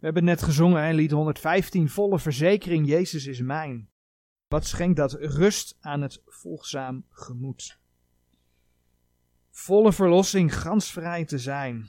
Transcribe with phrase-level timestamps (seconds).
[0.00, 3.90] We hebben net gezongen in lied 115, volle verzekering, Jezus is mijn.
[4.48, 7.80] Wat schenkt dat rust aan het volgzaam gemoed.
[9.50, 11.88] Volle verlossing, gansvrij te zijn.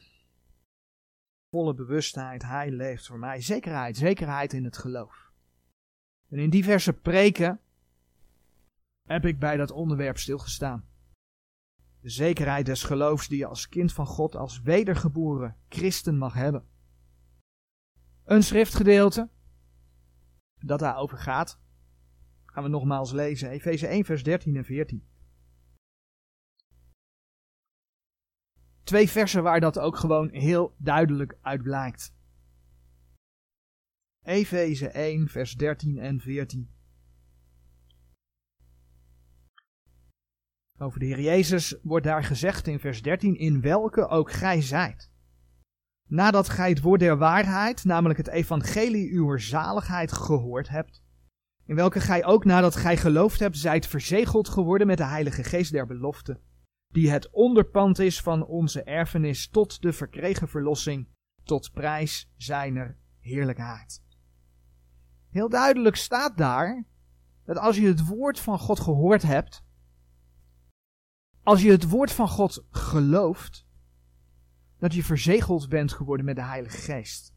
[1.49, 3.41] Volle bewustheid, Hij leeft voor mij.
[3.41, 5.31] Zekerheid, zekerheid in het geloof.
[6.29, 7.59] En in diverse preken
[9.07, 10.89] heb ik bij dat onderwerp stilgestaan.
[11.99, 16.70] De zekerheid des geloofs die je als kind van God, als wedergeboren christen mag hebben.
[18.31, 19.29] Een schriftgedeelte
[20.59, 21.59] dat daarover gaat,
[22.45, 23.49] gaan we nogmaals lezen.
[23.49, 25.07] Efeze 1, vers 13 en 14.
[28.83, 32.15] Twee versen waar dat ook gewoon heel duidelijk uit blijkt.
[34.21, 36.69] Efeze 1, vers 13 en 14.
[40.77, 45.10] Over de Heer Jezus wordt daar gezegd in vers 13, in welke ook gij zijt.
[46.11, 51.03] Nadat gij het woord der waarheid, namelijk het evangelie uw zaligheid, gehoord hebt,
[51.65, 55.71] in welke gij ook nadat gij geloofd hebt, zijt verzegeld geworden met de Heilige Geest
[55.71, 56.39] der belofte,
[56.87, 61.07] die het onderpand is van onze erfenis tot de verkregen verlossing,
[61.43, 64.03] tot prijs zijner heerlijkheid.
[65.29, 66.85] Heel duidelijk staat daar
[67.45, 69.63] dat als je het woord van God gehoord hebt,
[71.43, 73.69] als je het woord van God gelooft,
[74.81, 77.33] dat je verzegeld bent geworden met de Heilige Geest.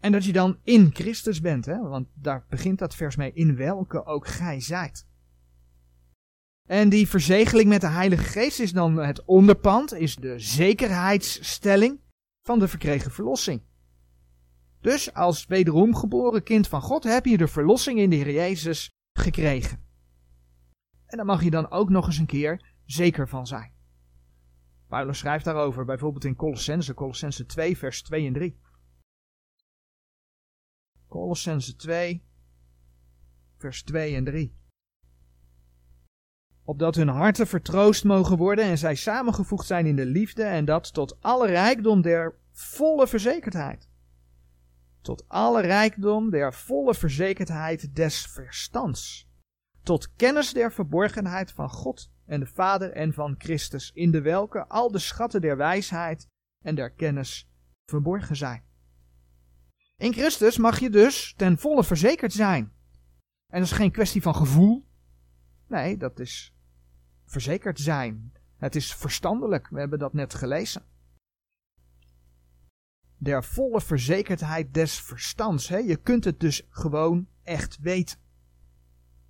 [0.00, 1.78] En dat je dan in Christus bent, hè?
[1.78, 5.06] want daar begint dat vers mee, in welke ook gij zijt.
[6.68, 12.00] En die verzegeling met de Heilige Geest is dan het onderpand, is de zekerheidsstelling
[12.42, 13.62] van de verkregen verlossing.
[14.80, 18.90] Dus als wederom geboren kind van God heb je de verlossing in de Heer Jezus
[19.12, 19.84] gekregen.
[21.06, 23.72] En daar mag je dan ook nog eens een keer zeker van zijn.
[24.94, 28.60] Paulus schrijft daarover bijvoorbeeld in Colossense, Colossense 2, vers 2 en 3.
[31.08, 32.24] Colossense 2,
[33.56, 34.56] vers 2 en 3.
[36.64, 40.92] Opdat hun harten vertroost mogen worden en zij samengevoegd zijn in de liefde en dat
[40.92, 43.88] tot alle rijkdom der volle verzekerdheid.
[45.00, 49.30] Tot alle rijkdom der volle verzekerdheid des verstands.
[49.82, 54.66] Tot kennis der verborgenheid van God en de Vader en van Christus, in de welke
[54.66, 56.28] al de schatten der wijsheid
[56.64, 57.48] en der kennis
[57.84, 58.62] verborgen zijn.
[59.96, 62.72] In Christus mag je dus ten volle verzekerd zijn.
[63.46, 64.86] En dat is geen kwestie van gevoel.
[65.68, 66.54] Nee, dat is
[67.24, 68.32] verzekerd zijn.
[68.56, 69.68] Het is verstandelijk.
[69.68, 70.82] We hebben dat net gelezen.
[73.16, 75.68] Der volle verzekerdheid des verstands.
[75.68, 75.76] Hè?
[75.76, 78.18] Je kunt het dus gewoon echt weten.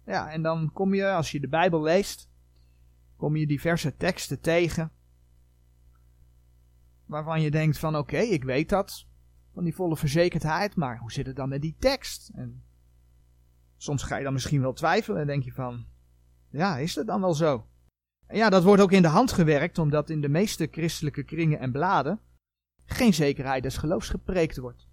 [0.07, 2.29] Ja, en dan kom je, als je de Bijbel leest,
[3.17, 4.93] kom je diverse teksten tegen.
[7.07, 9.07] Waarvan je denkt van oké, ik weet dat.
[9.53, 12.31] Van die volle verzekerdheid, maar hoe zit het dan met die tekst?
[12.35, 12.65] En
[13.77, 15.87] soms ga je dan misschien wel twijfelen en denk je van,
[16.51, 17.67] ja, is het dan wel zo?
[18.27, 21.59] En ja, dat wordt ook in de hand gewerkt, omdat in de meeste christelijke kringen
[21.59, 22.21] en bladen
[22.85, 24.89] geen zekerheid des geloofs gepreekt wordt.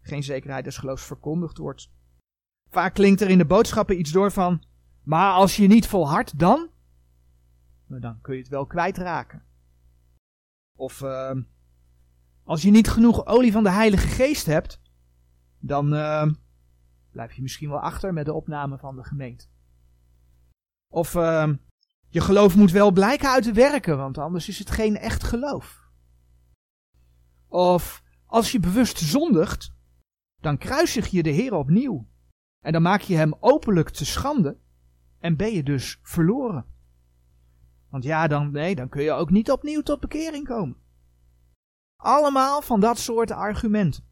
[0.00, 1.90] Geen zekerheid des geloofs verkondigd wordt.
[2.70, 4.62] Vaak klinkt er in de boodschappen iets door van,
[5.08, 6.70] maar als je niet volhardt, dan?
[7.86, 9.42] Nou, dan kun je het wel kwijtraken.
[10.76, 11.36] Of uh,
[12.44, 14.80] als je niet genoeg olie van de Heilige Geest hebt,
[15.58, 16.26] dan uh,
[17.10, 19.46] blijf je misschien wel achter met de opname van de gemeente.
[20.88, 21.52] Of uh,
[22.08, 25.90] je geloof moet wel blijken uit de werken, want anders is het geen echt geloof.
[27.46, 29.72] Of als je bewust zondigt,
[30.40, 32.08] dan kruisig je de Heer opnieuw.
[32.60, 34.66] En dan maak je hem openlijk te schande
[35.18, 36.66] en ben je dus verloren.
[37.88, 40.76] Want ja, dan, nee, dan kun je ook niet opnieuw tot bekering komen.
[41.96, 44.04] Allemaal van dat soort argumenten.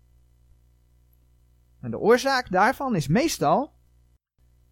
[1.81, 3.75] En de oorzaak daarvan is meestal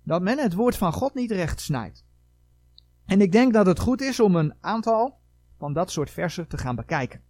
[0.02, 2.04] dat men het woord van God niet recht snijdt.
[3.04, 5.20] En ik denk dat het goed is om een aantal
[5.58, 7.22] van dat soort versen te gaan bekijken.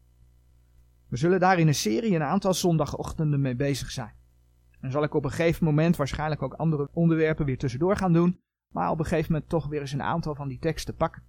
[1.09, 4.15] We zullen daar in een serie een aantal zondagochtenden mee bezig zijn.
[4.81, 8.41] En zal ik op een gegeven moment waarschijnlijk ook andere onderwerpen weer tussendoor gaan doen.
[8.75, 11.23] Maar op een gegeven moment toch weer eens een aantal van die teksten pakken.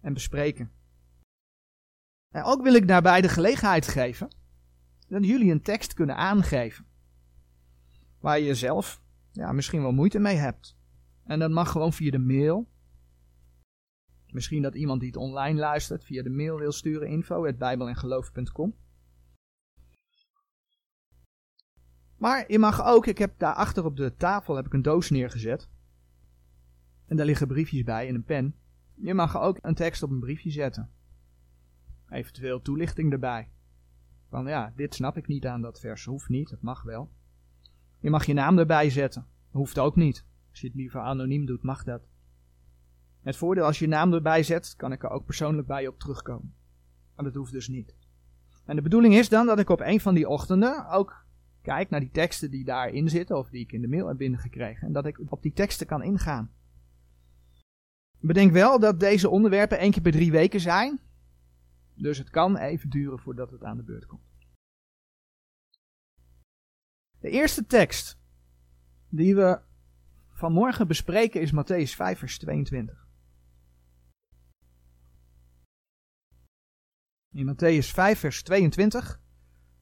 [0.00, 0.72] En bespreken.
[2.30, 4.28] En ook wil ik daarbij de gelegenheid geven
[5.08, 6.86] dat jullie een tekst kunnen aangeven.
[8.18, 9.02] Waar je zelf
[9.32, 10.76] ja, misschien wel moeite mee hebt.
[11.24, 12.68] En dat mag gewoon via de mail.
[14.26, 18.74] Misschien dat iemand die het online luistert via de mail wil sturen info.bijbelengeloof.com
[22.16, 25.10] Maar je mag ook, ik heb daar achter op de tafel heb ik een doos
[25.10, 25.72] neergezet.
[27.14, 28.54] En daar liggen briefjes bij en een pen.
[28.94, 30.90] Je mag ook een tekst op een briefje zetten.
[32.10, 33.50] Eventueel toelichting erbij.
[34.28, 36.04] Van ja, dit snap ik niet aan dat vers.
[36.04, 37.10] Hoeft niet, het mag wel.
[37.98, 39.26] Je mag je naam erbij zetten.
[39.50, 40.24] Hoeft ook niet.
[40.50, 42.08] Als je het liever anoniem doet, mag dat.
[43.22, 45.98] Het voordeel als je je naam erbij zet, kan ik er ook persoonlijk bij op
[45.98, 46.54] terugkomen.
[47.16, 47.96] Maar dat hoeft dus niet.
[48.64, 51.26] En de bedoeling is dan dat ik op een van die ochtenden ook
[51.62, 54.86] kijk naar die teksten die daarin zitten, of die ik in de mail heb binnengekregen,
[54.86, 56.50] en dat ik op die teksten kan ingaan.
[58.26, 61.00] Bedenk wel dat deze onderwerpen één keer per drie weken zijn,
[61.94, 64.22] dus het kan even duren voordat het aan de beurt komt.
[67.18, 68.18] De eerste tekst
[69.08, 69.60] die we
[70.30, 73.08] vanmorgen bespreken is Matthäus 5, vers 22.
[77.30, 79.20] In Matthäus 5, vers 22,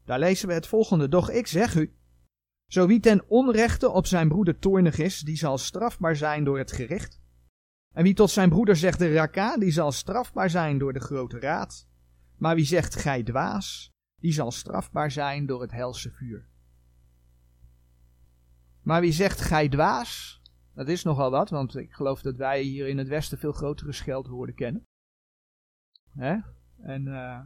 [0.04, 1.08] daar lezen we het volgende.
[1.08, 1.96] Doch ik zeg u,
[2.66, 6.72] zo wie ten onrechte op zijn broeder toornig is, die zal strafbaar zijn door het
[6.72, 7.21] gericht.
[7.92, 11.38] En wie tot zijn broeder zegt de raka, die zal strafbaar zijn door de grote
[11.40, 11.88] raad.
[12.36, 13.90] Maar wie zegt gij dwaas,
[14.20, 16.48] die zal strafbaar zijn door het helse vuur.
[18.82, 20.42] Maar wie zegt gij dwaas,
[20.74, 23.92] dat is nogal wat, want ik geloof dat wij hier in het Westen veel grotere
[23.92, 24.86] scheldwoorden kennen.
[26.12, 26.36] Hè?
[26.82, 27.40] En uh,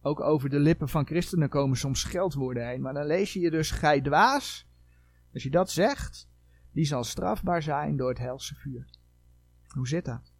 [0.00, 2.80] ook over de lippen van christenen komen soms scheldwoorden heen.
[2.80, 4.68] Maar dan lees je je dus gij dwaas.
[5.32, 6.28] Als je dat zegt,
[6.72, 8.90] die zal strafbaar zijn door het helse vuur.
[9.76, 10.32] Hoe zit dat?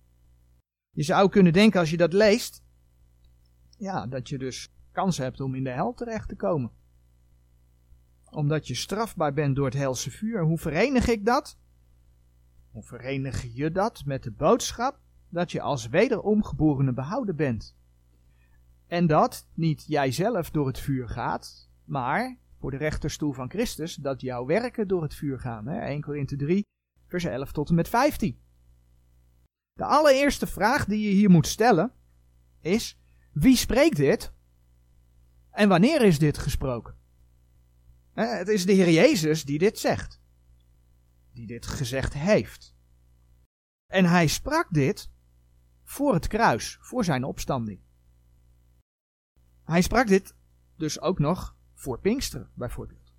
[0.90, 2.62] Je zou kunnen denken als je dat leest,
[3.78, 6.70] ja, dat je dus kans hebt om in de hel terecht te komen.
[8.30, 10.42] Omdat je strafbaar bent door het helse vuur.
[10.42, 11.58] Hoe verenig ik dat?
[12.70, 17.76] Hoe verenig je dat met de boodschap dat je als wederomgeborene behouden bent?
[18.86, 24.20] En dat niet jijzelf door het vuur gaat, maar voor de rechterstoel van Christus dat
[24.20, 25.66] jouw werken door het vuur gaan.
[25.66, 25.78] Hè?
[25.78, 26.66] 1 Korinthe 3,
[27.06, 28.44] vers 11 tot en met 15.
[29.76, 31.92] De allereerste vraag die je hier moet stellen
[32.60, 32.98] is:
[33.32, 34.32] wie spreekt dit?
[35.50, 36.96] En wanneer is dit gesproken?
[38.12, 40.20] Het is de Heer Jezus die dit zegt.
[41.32, 42.74] Die dit gezegd heeft.
[43.86, 45.10] En hij sprak dit
[45.82, 47.80] voor het kruis, voor zijn opstanding.
[49.64, 50.34] Hij sprak dit
[50.76, 53.12] dus ook nog voor Pinksteren, bijvoorbeeld.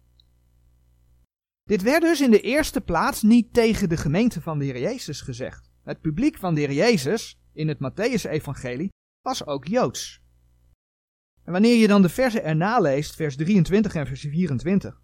[1.63, 5.21] Dit werd dus in de eerste plaats niet tegen de gemeente van de Heer Jezus
[5.21, 5.66] gezegd.
[5.87, 8.89] Het publiek van de Heer Jezus in het Matthäus-evangelie
[9.21, 10.21] was ook Joods.
[11.43, 15.01] En wanneer je dan de versen erna leest, vers 23 en vers 24,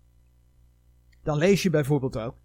[1.22, 2.38] dan lees je bijvoorbeeld ook: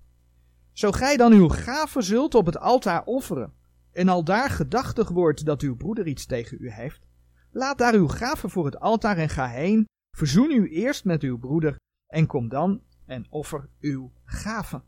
[0.73, 3.52] Zo gij dan uw gave zult op het altaar offeren,
[3.93, 7.06] en al daar gedachtig wordt dat uw broeder iets tegen u heeft,
[7.50, 9.85] Laat daar uw gave voor het altaar en ga heen.
[10.17, 11.76] Verzoen u eerst met uw broeder
[12.06, 14.82] en kom dan en offer uw gave.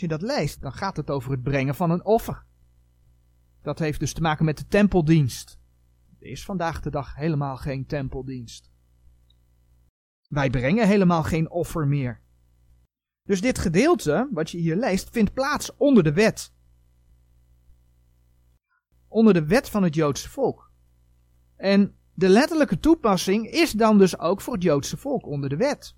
[0.00, 2.44] Als je dat leest, dan gaat het over het brengen van een offer.
[3.62, 5.60] Dat heeft dus te maken met de tempeldienst.
[6.18, 8.70] Er is vandaag de dag helemaal geen tempeldienst.
[10.28, 12.20] Wij brengen helemaal geen offer meer.
[13.22, 16.52] Dus dit gedeelte, wat je hier leest, vindt plaats onder de wet.
[19.08, 20.72] Onder de wet van het Joodse volk.
[21.56, 25.96] En de letterlijke toepassing is dan dus ook voor het Joodse volk onder de wet.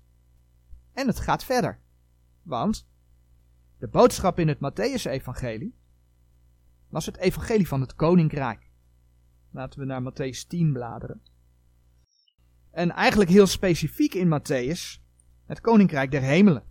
[0.93, 1.79] En het gaat verder.
[2.41, 2.91] Want
[3.83, 5.75] de boodschap in het Matthäus-evangelie
[6.89, 8.69] was het evangelie van het koninkrijk.
[9.51, 11.21] Laten we naar Matthäus 10 bladeren.
[12.71, 15.01] En eigenlijk heel specifiek in Matthäus
[15.45, 16.63] het koninkrijk der hemelen.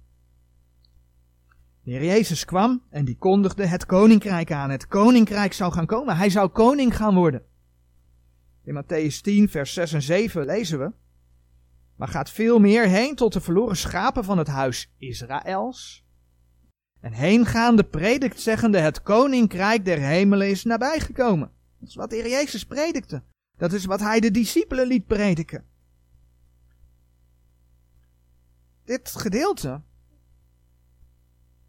[1.82, 4.70] De Heer Jezus kwam en die kondigde het koninkrijk aan.
[4.70, 6.16] Het koninkrijk zou gaan komen.
[6.16, 7.42] Hij zou koning gaan worden.
[8.64, 10.92] In Matthäus 10, vers 6 en 7 lezen we.
[11.96, 16.01] Maar gaat veel meer heen tot de verloren schapen van het huis Israëls.
[17.02, 21.50] En heengaande predikt zeggende, het koninkrijk der hemelen is nabijgekomen.
[21.78, 23.22] Dat is wat de Heer Jezus predikte.
[23.56, 25.64] Dat is wat hij de discipelen liet prediken.
[28.84, 29.82] Dit gedeelte,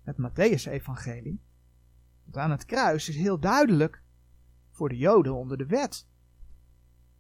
[0.04, 1.42] het Matthäus-evangelie,
[2.32, 4.04] aan het kruis is heel duidelijk
[4.72, 6.08] voor de Joden onder de wet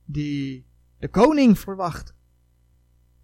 [0.05, 0.65] die
[0.97, 2.15] de koning verwacht.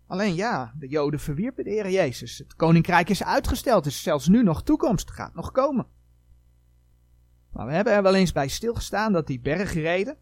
[0.10, 2.38] Alleen ja, de Joden verwierpen de Heer Jezus.
[2.38, 5.88] Het koninkrijk is uitgesteld, is zelfs nu nog toekomst, gaat nog komen.
[7.52, 10.18] Maar we hebben er wel eens bij stilgestaan dat die bergreden,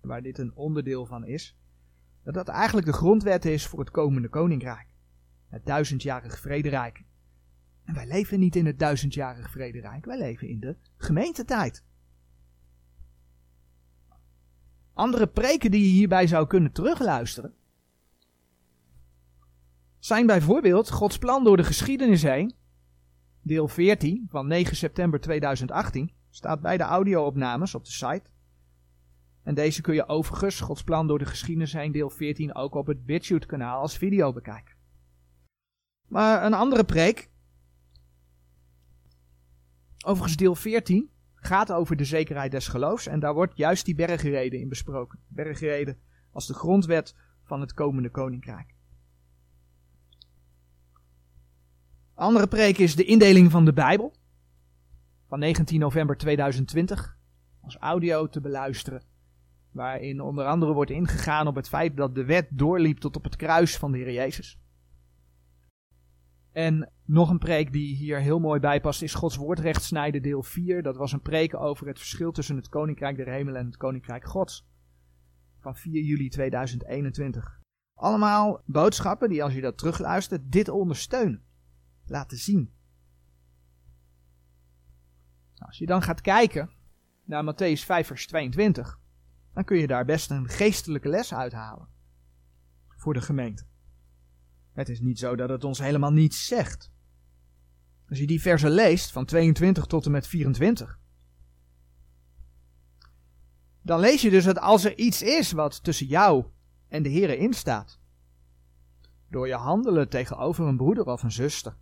[0.00, 1.56] waar dit een onderdeel van is,
[2.24, 4.86] dat dat eigenlijk de grondwet is voor het komende koninkrijk.
[5.48, 7.04] Het duizendjarig vrederijk.
[7.84, 11.84] En wij leven niet in het duizendjarig vrederijk, wij leven in de gemeentetijd.
[14.92, 17.54] Andere preken die je hierbij zou kunnen terugluisteren,
[20.04, 22.54] zijn bijvoorbeeld Gods plan door de geschiedenis heen,
[23.42, 28.30] deel 14 van 9 september 2018, staat bij de audio-opnames op de site.
[29.42, 32.86] En deze kun je overigens, Gods plan door de geschiedenis heen, deel 14, ook op
[32.86, 34.74] het BitChute kanaal als video bekijken.
[36.06, 37.30] Maar een andere preek,
[40.04, 43.06] overigens deel 14, gaat over de zekerheid des geloofs.
[43.06, 45.18] En daar wordt juist die bergreden in besproken.
[45.28, 45.98] Bergreden
[46.32, 48.74] als de grondwet van het komende koninkrijk.
[52.22, 54.12] Andere preek is de indeling van de Bijbel.
[55.28, 57.16] Van 19 november 2020.
[57.62, 59.02] Als audio te beluisteren.
[59.70, 63.36] Waarin onder andere wordt ingegaan op het feit dat de wet doorliep tot op het
[63.36, 64.58] kruis van de Heer Jezus.
[66.52, 70.42] En nog een preek die hier heel mooi bij past is Gods woord snijden deel
[70.42, 70.82] 4.
[70.82, 74.24] Dat was een preek over het verschil tussen het Koninkrijk der Hemelen en het Koninkrijk
[74.24, 74.66] Gods.
[75.60, 77.60] Van 4 juli 2021.
[77.94, 81.50] Allemaal boodschappen die als je dat terugluistert dit ondersteunen.
[82.12, 82.72] Laten zien.
[85.54, 86.70] Nou, als je dan gaat kijken
[87.24, 89.00] naar Matthäus 5 vers 22.
[89.52, 91.88] Dan kun je daar best een geestelijke les uithalen.
[92.88, 93.66] Voor de gemeente.
[94.72, 96.92] Het is niet zo dat het ons helemaal niets zegt.
[98.08, 100.98] Als je die versen leest, van 22 tot en met 24,
[103.82, 106.46] dan lees je dus dat als er iets is wat tussen jou
[106.88, 108.00] en de Here instaat,
[109.28, 111.80] door je handelen tegenover een broeder of een zuster,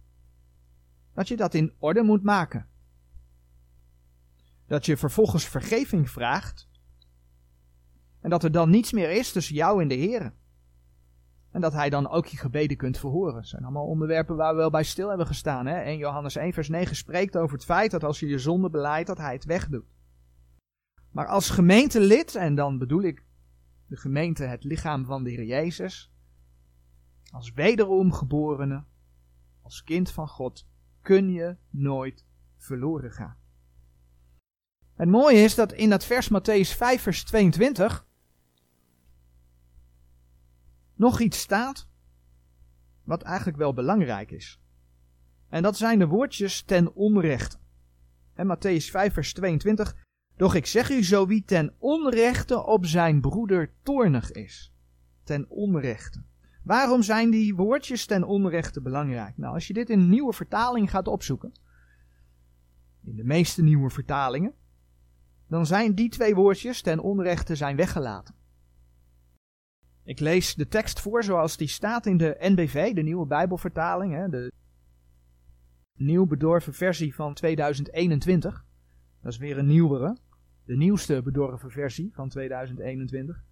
[1.14, 2.68] dat je dat in orde moet maken.
[4.66, 6.68] Dat je vervolgens vergeving vraagt
[8.20, 10.32] en dat er dan niets meer is tussen jou en de Here.
[11.50, 13.34] En dat hij dan ook je gebeden kunt verhoren.
[13.34, 15.66] Dat zijn allemaal onderwerpen waar we wel bij stil hebben gestaan.
[15.66, 15.74] Hè?
[15.80, 19.06] En Johannes 1 vers 9 spreekt over het feit dat als je je zonde beleidt,
[19.06, 19.84] dat hij het wegdoet.
[21.10, 23.24] Maar als gemeentelid, en dan bedoel ik
[23.86, 26.12] de gemeente, het lichaam van de Heer Jezus,
[27.30, 28.84] als wederom geborene,
[29.62, 30.66] als kind van God,
[31.10, 32.24] kun je nooit
[32.56, 33.36] verloren gaan.
[34.94, 38.06] Het mooie is dat in dat vers Matthäus 5 vers 22
[40.94, 41.88] nog iets staat
[43.04, 44.60] wat eigenlijk wel belangrijk is.
[45.48, 47.58] En dat zijn de woordjes ten onrechte.
[48.34, 49.96] En Matthäus 5 vers 22.
[50.36, 54.72] Doch ik zeg u zo wie ten onrechte op zijn broeder toornig is.
[55.22, 56.22] Ten onrechte.
[56.70, 59.36] Waarom zijn die woordjes ten onrechte belangrijk?
[59.36, 61.52] Nou, als je dit in een nieuwe vertaling gaat opzoeken,
[63.02, 64.54] in de meeste nieuwe vertalingen,
[65.48, 68.34] dan zijn die twee woordjes ten onrechte zijn weggelaten.
[70.04, 74.28] Ik lees de tekst voor zoals die staat in de NBV, de nieuwe Bijbelvertaling, hè,
[74.28, 74.52] de
[75.96, 78.64] nieuw bedorven versie van 2021.
[79.22, 80.16] Dat is weer een nieuwere,
[80.64, 83.44] de nieuwste bedorven versie van 2021.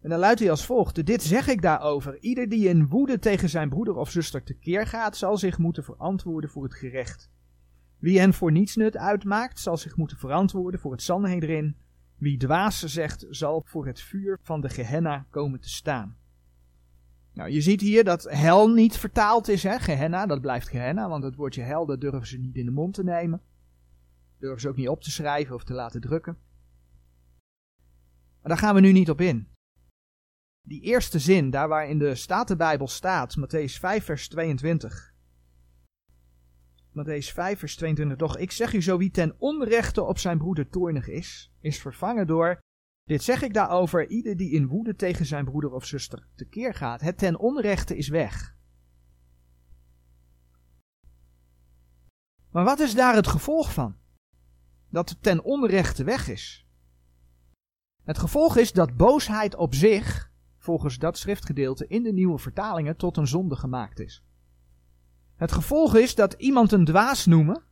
[0.00, 2.18] En dan luidt hij als volgt: Dit zeg ik daarover.
[2.20, 6.50] Ieder die in woede tegen zijn broeder of zuster tekeer gaat, zal zich moeten verantwoorden
[6.50, 7.30] voor het gerecht.
[7.98, 11.76] Wie hen voor niets nut uitmaakt, zal zich moeten verantwoorden voor het Sanhedrin.
[12.16, 16.16] Wie dwaas zegt, zal voor het vuur van de Gehenna komen te staan.
[17.32, 19.78] Nou, je ziet hier dat hel niet vertaald is, hè?
[19.78, 22.94] Gehenna, dat blijft Gehenna, want het woordje hel, dat durven ze niet in de mond
[22.94, 23.40] te nemen.
[24.38, 26.36] Durven ze ook niet op te schrijven of te laten drukken.
[28.40, 29.48] Maar daar gaan we nu niet op in.
[30.68, 35.14] Die eerste zin, daar waar in de Statenbijbel staat, Matthäus 5 vers 22.
[36.90, 38.18] Matthäus 5, vers 22.
[38.18, 42.26] Doch ik zeg u zo, wie ten onrechte op zijn broeder toornig is, is vervangen
[42.26, 42.58] door.
[43.04, 47.00] Dit zeg ik daarover, ieder die in woede tegen zijn broeder of zuster tekeer gaat.
[47.00, 48.56] Het ten onrechte is weg.
[52.50, 53.96] Maar wat is daar het gevolg van?
[54.90, 56.66] Dat het ten onrechte weg is.
[58.02, 60.27] Het gevolg is dat boosheid op zich,
[60.68, 64.24] volgens dat schriftgedeelte in de nieuwe vertalingen, tot een zonde gemaakt is.
[65.36, 67.62] Het gevolg is dat iemand een dwaas noemen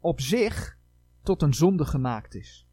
[0.00, 0.78] op zich
[1.22, 2.68] tot een zonde gemaakt is.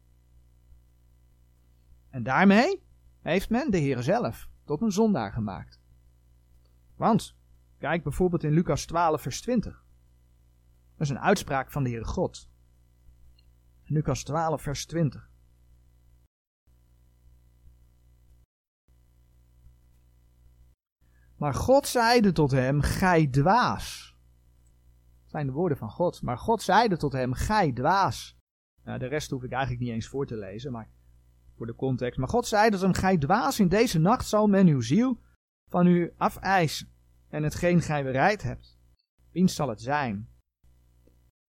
[2.10, 2.82] En daarmee
[3.20, 5.80] heeft men de Heer zelf tot een zondaar gemaakt.
[6.96, 7.36] Want,
[7.78, 9.84] kijk bijvoorbeeld in Lucas 12, vers 20.
[10.92, 12.48] Dat is een uitspraak van de Heere God.
[13.84, 15.29] Lucas 12, vers 20.
[21.40, 24.10] Maar God zeide tot hem, gij dwaas
[25.30, 26.22] zijn de woorden van God.
[26.22, 28.36] Maar God zeide tot hem, gij dwaas.
[28.84, 30.88] Nou, de rest hoef ik eigenlijk niet eens voor te lezen, maar
[31.56, 32.18] voor de context.
[32.18, 35.20] Maar God zei tot hem, gij dwaas, in deze nacht zal men uw ziel
[35.68, 36.88] van u afeisen.
[37.28, 38.78] En hetgeen gij bereid hebt,
[39.32, 40.28] wiens zal het zijn?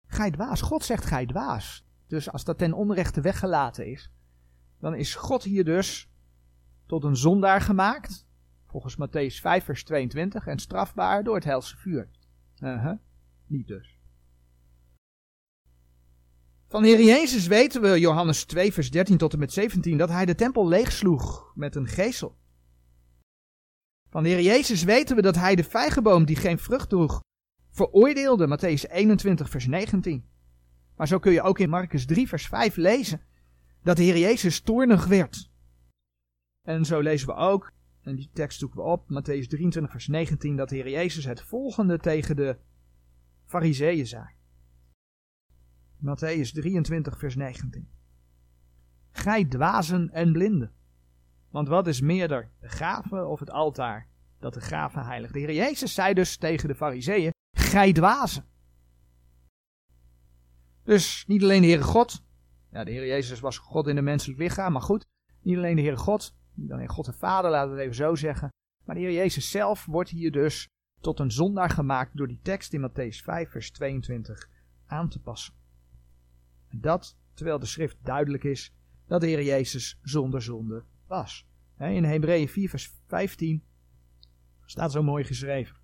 [0.07, 1.87] Gij dwaas, God zegt gij dwaas.
[2.07, 4.13] Dus als dat ten onrechte weggelaten is,
[4.79, 6.11] dan is God hier dus
[6.87, 8.26] tot een zondaar gemaakt,
[8.81, 12.09] volgens Matthäus 5 vers 22, en strafbaar door het helse vuur.
[12.59, 12.99] Uh -huh.
[13.47, 13.99] Niet dus.
[16.69, 20.09] Van de Heer Jezus weten we, Johannes 2, vers 13 tot en met 17, dat
[20.09, 22.37] hij de tempel leegsloeg met een geesel.
[24.11, 27.21] Van de Heer Jezus weten we dat hij de vijgenboom die geen vrucht droeg,
[27.71, 30.29] veroordeelde, Matthäus 21, vers 19.
[30.97, 33.21] Maar zo kun je ook in Marcus 3, vers 5 lezen
[33.83, 35.51] dat de Heer Jezus toornig werd.
[36.63, 37.75] En zo lezen we ook,
[38.07, 41.41] en die tekst zoeken we op, Matthäus 23, vers 19, dat de Heer Jezus het
[41.41, 42.59] volgende tegen de
[43.45, 44.27] Fariseeën zei.
[45.99, 47.89] Matthäus 23, vers 19.
[49.11, 50.73] Gij dwazen en blinden.
[51.51, 54.09] Want wat is meerder, de gave of het altaar,
[54.39, 55.33] dat de gave heiligt?
[55.33, 58.45] De Heer Jezus zei dus tegen de Fariseeën, gij dwazen.
[60.83, 62.23] Dus niet alleen de Heere God,
[62.71, 65.07] ja, de Heer Jezus was God in een menselijk lichaam, maar goed,
[65.41, 68.15] niet alleen de Heere God, niet alleen God de Vader, laten we het even zo
[68.15, 68.53] zeggen,
[68.85, 70.69] maar de Heer Jezus zelf wordt hier dus
[71.01, 74.49] tot een zondaar gemaakt door die tekst in Matthäus 5, vers 22
[74.87, 75.55] aan te passen.
[76.69, 78.75] En dat terwijl de schrift duidelijk is
[79.07, 81.47] dat de Heer Jezus zonder zonde was.
[81.79, 83.63] In Hebreeën 4, vers 15
[84.65, 85.77] staat zo mooi geschreven.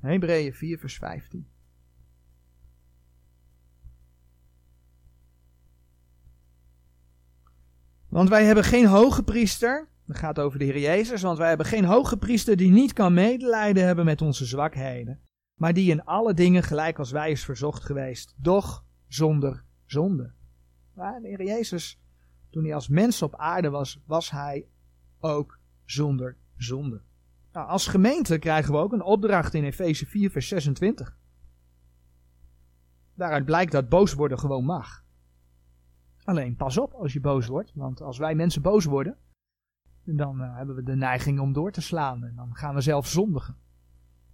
[0.00, 1.51] Hebreeën 4, vers 15.
[8.12, 11.66] Want wij hebben geen hoge priester, dat gaat over de Heer Jezus, want wij hebben
[11.66, 15.20] geen hoge priester die niet kan medelijden hebben met onze zwakheden,
[15.54, 20.32] maar die in alle dingen gelijk als wij is verzocht geweest, doch zonder zonde.
[20.94, 22.00] Maar de Heer Jezus,
[22.50, 24.66] toen hij als mens op aarde was, was hij
[25.20, 27.02] ook zonder zonde.
[27.52, 31.16] Nou, als gemeente krijgen we ook een opdracht in Efeze 4, vers 26.
[33.14, 35.01] Daaruit blijkt dat boos worden gewoon mag.
[36.24, 39.16] Alleen pas op als je boos wordt, want als wij mensen boos worden,
[40.04, 43.06] dan uh, hebben we de neiging om door te slaan en dan gaan we zelf
[43.06, 43.56] zondigen.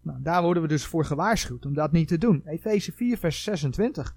[0.02, 2.42] Nou, daar worden we dus voor gewaarschuwd om dat niet te doen.
[2.45, 4.14] Efeze 4, vers 26.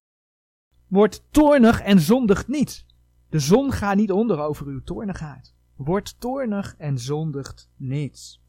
[0.88, 2.86] Word toornig en zondigt niet.
[3.30, 5.56] De zon gaat niet onder over uw toornigheid.
[5.76, 8.40] Word toornig en zondigt niet.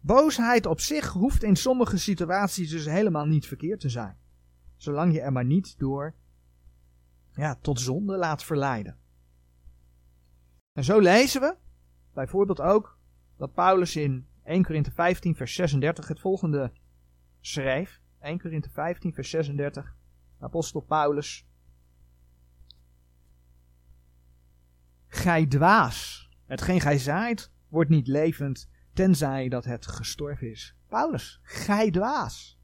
[0.00, 4.16] Boosheid op zich hoeft in sommige situaties dus helemaal niet verkeerd te zijn.
[4.76, 6.14] Zolang je er maar niet door
[7.34, 8.98] ja, tot zonde laat verleiden.
[10.72, 11.56] En zo lezen we
[12.12, 12.98] bijvoorbeeld ook
[13.36, 16.72] dat Paulus in 1 Korinthe 15 vers 36 het volgende
[17.40, 18.00] schreef.
[18.20, 19.96] 1 Korinthe 15 vers 36.
[20.38, 21.46] Apostel Paulus.
[25.06, 30.76] Gij dwaas, hetgeen gij zaait, wordt niet levend, tenzij dat het gestorven is.
[30.88, 32.58] Paulus, gij dwaas.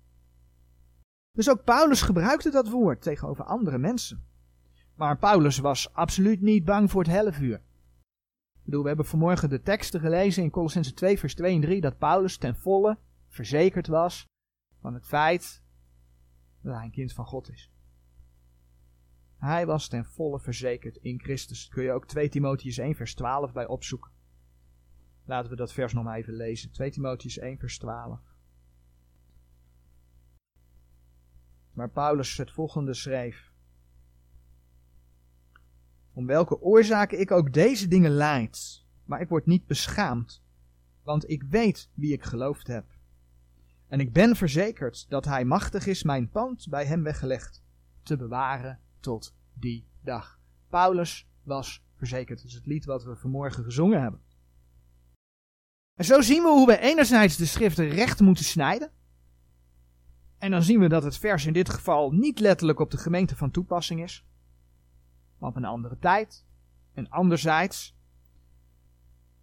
[1.32, 4.25] Dus ook Paulus gebruikte dat woord tegenover andere mensen.
[4.96, 7.54] Maar Paulus was absoluut niet bang voor het hellevuur.
[7.56, 11.80] Ik bedoel, we hebben vanmorgen de teksten gelezen in Colossense 2 vers 2 en 3
[11.80, 14.26] dat Paulus ten volle verzekerd was
[14.80, 15.62] van het feit
[16.62, 17.70] dat hij een kind van God is.
[19.36, 21.68] Hij was ten volle verzekerd in Christus.
[21.68, 24.10] kun je ook 2 Timotheus 1 vers 12 bij opzoeken.
[25.24, 26.70] Laten we dat vers nog maar even lezen.
[26.70, 28.20] 2 Timotheus 1 vers 12.
[31.72, 33.54] Maar Paulus het volgende schreef.
[36.16, 38.84] Om welke oorzaken ik ook deze dingen leid.
[39.04, 40.42] Maar ik word niet beschaamd,
[41.02, 42.84] want ik weet wie ik geloofd heb.
[43.88, 47.62] En ik ben verzekerd dat hij machtig is mijn pand bij hem weggelegd
[48.02, 50.40] te bewaren tot die dag.
[50.68, 52.38] Paulus was verzekerd.
[52.38, 54.20] Dat is het lied wat we vanmorgen gezongen hebben.
[55.94, 58.90] En zo zien we hoe we enerzijds de schriften recht moeten snijden.
[60.38, 63.36] En dan zien we dat het vers in dit geval niet letterlijk op de gemeente
[63.36, 64.24] van toepassing is
[65.38, 66.46] maar op een andere tijd.
[66.94, 67.96] En anderzijds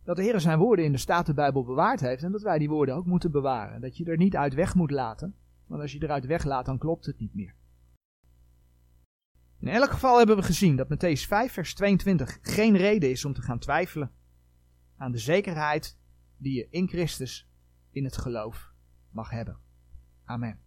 [0.03, 2.95] dat de Heer zijn woorden in de Statenbijbel bewaard heeft en dat wij die woorden
[2.95, 3.81] ook moeten bewaren.
[3.81, 5.35] Dat je er niet uit weg moet laten,
[5.67, 7.55] want als je eruit weglaat dan klopt het niet meer.
[9.59, 13.33] In elk geval hebben we gezien dat Matthäus 5 vers 22 geen reden is om
[13.33, 14.11] te gaan twijfelen
[14.97, 15.97] aan de zekerheid
[16.37, 17.49] die je in Christus
[17.91, 18.73] in het geloof
[19.09, 19.57] mag hebben.
[20.25, 20.62] Amen.